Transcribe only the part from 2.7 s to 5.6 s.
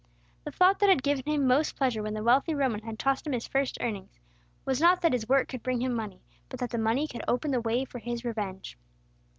had tossed him his first earnings, was not that his work